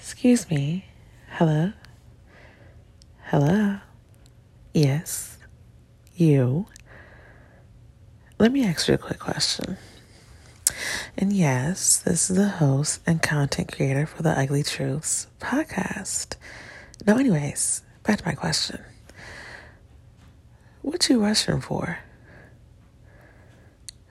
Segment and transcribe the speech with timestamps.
[0.00, 0.86] Excuse me.
[1.32, 1.72] Hello?
[3.24, 3.76] Hello?
[4.72, 5.36] Yes.
[6.14, 6.66] You.
[8.38, 9.76] Let me ask you a quick question.
[11.18, 16.36] And yes, this is the host and content creator for the Ugly Truths podcast.
[17.06, 18.80] Now, anyways, back to my question.
[20.80, 21.98] What you rushing for?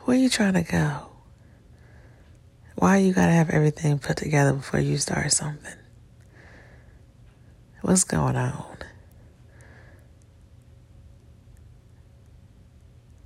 [0.00, 1.08] Where you trying to go?
[2.88, 5.76] Why you gotta have everything put together before you start something?
[7.82, 8.78] What's going on?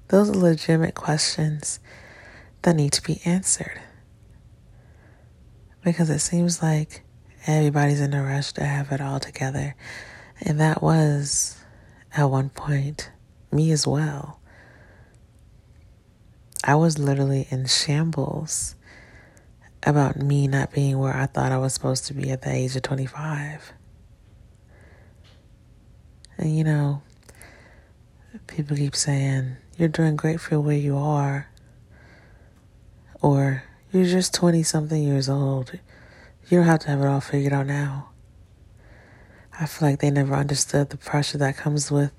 [0.09, 1.79] Those are legitimate questions
[2.63, 3.81] that need to be answered.
[5.85, 7.05] Because it seems like
[7.47, 9.77] everybody's in a rush to have it all together.
[10.41, 11.57] And that was,
[12.17, 13.13] at one point,
[13.53, 14.41] me as well.
[16.65, 18.75] I was literally in shambles
[19.85, 22.77] about me not being where I thought I was supposed to be at the age
[22.77, 23.73] of 25.
[26.39, 27.03] And you know,
[28.47, 31.49] people keep saying, you're doing great for where you are,
[33.21, 35.79] or you're just 20 something years old.
[36.49, 38.11] You don't have to have it all figured out now.
[39.59, 42.13] I feel like they never understood the pressure that comes with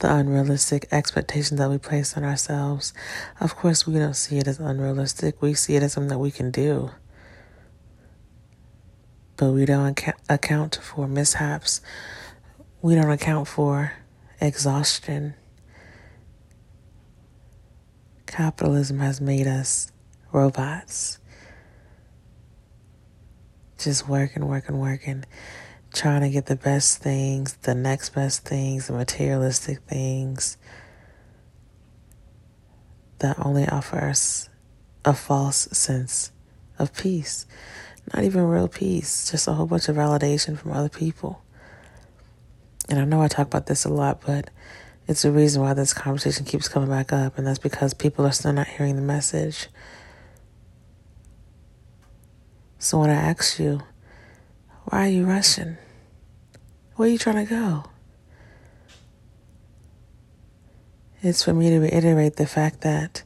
[0.00, 2.92] the unrealistic expectations that we place on ourselves.
[3.38, 6.30] Of course, we don't see it as unrealistic, we see it as something that we
[6.30, 6.90] can do.
[9.36, 9.98] But we don't
[10.28, 11.80] account for mishaps,
[12.82, 13.92] we don't account for
[14.40, 15.34] exhaustion.
[18.26, 19.92] Capitalism has made us
[20.32, 21.18] robots.
[23.76, 25.24] Just working, working, working
[25.92, 30.56] trying to get the best things, the next best things, the materialistic things
[33.18, 34.48] that only offer us
[35.04, 36.32] a false sense
[36.78, 37.46] of peace.
[38.14, 41.42] Not even real peace, just a whole bunch of validation from other people.
[42.88, 44.50] And I know I talk about this a lot, but
[45.06, 48.32] it's the reason why this conversation keeps coming back up, and that's because people are
[48.32, 49.68] still not hearing the message.
[52.78, 53.82] So when I ask you,
[54.90, 55.78] why are you rushing?
[56.96, 57.84] Where are you trying to go?
[61.22, 63.22] It's for me to reiterate the fact that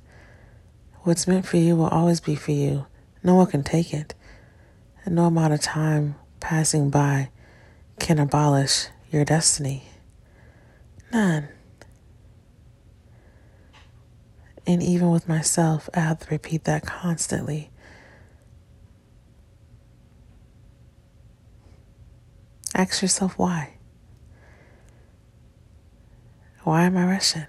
[1.04, 2.84] what's meant for you will always be for you.
[3.22, 4.14] No one can take it.
[5.06, 7.30] And no amount of time passing by
[7.98, 9.84] can abolish your destiny.
[11.12, 11.48] None.
[14.66, 17.70] And even with myself, I have to repeat that constantly.
[22.74, 23.74] Ask yourself why.
[26.64, 27.46] Why am I rushing?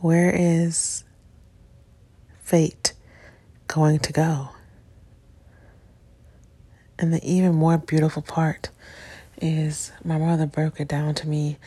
[0.00, 1.04] Where is
[2.42, 2.92] fate
[3.68, 4.48] going to go?
[6.98, 8.70] And the even more beautiful part
[9.40, 11.58] is my mother broke it down to me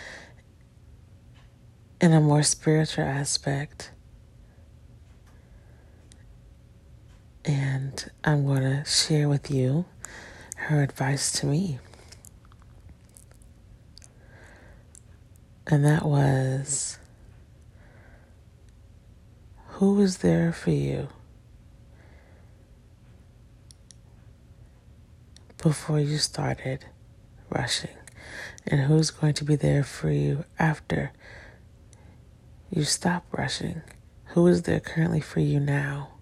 [2.01, 3.91] in a more spiritual aspect.
[7.45, 9.85] And I'm going to share with you
[10.65, 11.77] her advice to me.
[15.67, 16.97] And that was
[19.67, 21.09] who is there for you
[25.61, 26.85] before you started
[27.49, 27.95] rushing?
[28.65, 31.11] And who's going to be there for you after
[32.71, 33.81] you stop rushing?
[34.29, 36.14] Who is there currently for you now?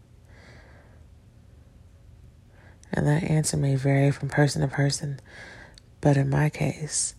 [2.94, 5.20] And that answer may vary from person to person.
[6.00, 7.16] But in my case,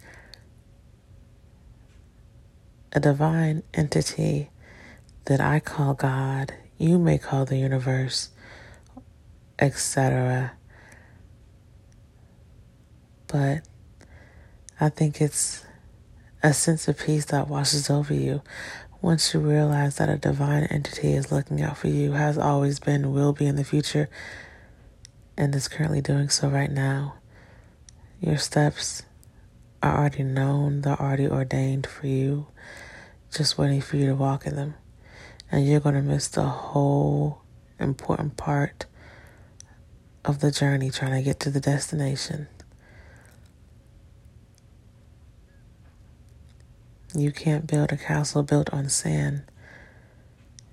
[2.92, 4.50] a divine entity
[5.24, 8.28] that I call God, you may call the universe,
[9.58, 10.52] etc.
[13.26, 13.62] But
[14.80, 15.64] I think it's
[16.42, 18.42] a sense of peace that washes over you
[19.04, 23.12] once you realize that a divine entity is looking out for you, has always been,
[23.12, 24.08] will be in the future,
[25.36, 27.14] and is currently doing so right now.
[28.20, 29.02] Your steps
[29.82, 32.46] are already known, they're already ordained for you,
[33.30, 34.74] just waiting for you to walk in them.
[35.50, 37.42] And you're going to miss the whole
[37.78, 38.86] important part
[40.24, 42.48] of the journey trying to get to the destination.
[47.16, 49.42] You can't build a castle built on sand,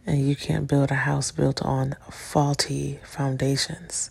[0.07, 4.09] and you can't build a house built on faulty foundations.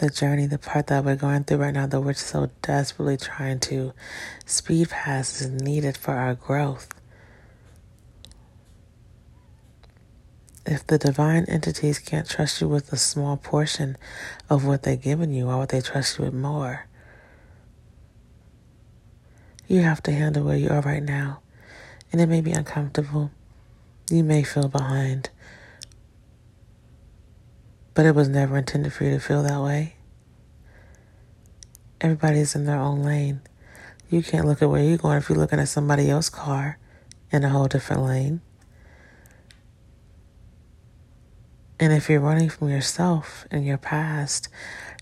[0.00, 3.60] The journey, the part that we're going through right now that we're so desperately trying
[3.60, 3.92] to
[4.46, 6.88] speed past is needed for our growth.
[10.64, 13.98] If the divine entities can't trust you with a small portion
[14.48, 16.86] of what they've given you, why would they trust you with more?
[19.68, 21.40] You have to handle where you are right now.
[22.10, 23.30] And it may be uncomfortable.
[24.10, 25.28] You may feel behind.
[28.00, 29.96] But it was never intended for you to feel that way.
[32.00, 33.42] Everybody's in their own lane.
[34.08, 36.78] You can't look at where you're going if you're looking at somebody else's car
[37.30, 38.40] in a whole different lane.
[41.78, 44.48] And if you're running from yourself and your past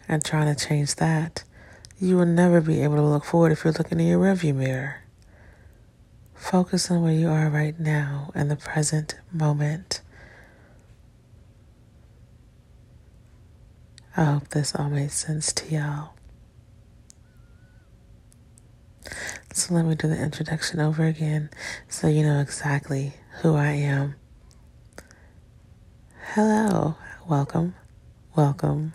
[0.09, 1.45] and trying to change that,
[2.01, 5.05] you will never be able to look forward if you're looking in your rearview mirror.
[6.35, 10.01] Focus on where you are right now in the present moment.
[14.19, 16.15] I hope this all made sense to y'all.
[19.53, 21.51] So let me do the introduction over again
[21.87, 23.13] so you know exactly
[23.43, 24.17] who I am.
[26.35, 26.97] Hello,
[27.29, 27.77] welcome,
[28.35, 28.95] welcome,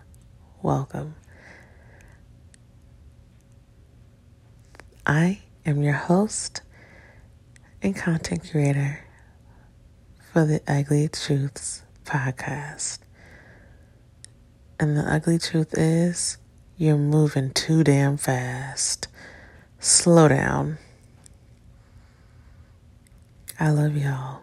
[0.61, 1.15] welcome.
[5.05, 6.63] I am your host
[7.81, 9.05] and content creator
[10.33, 13.02] for the Ugly Truths podcast.
[14.83, 16.37] And the ugly truth is,
[16.77, 19.07] you're moving too damn fast.
[19.79, 20.77] Slow down.
[23.57, 24.41] I love y'all.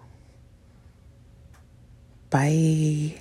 [2.30, 3.20] Bye.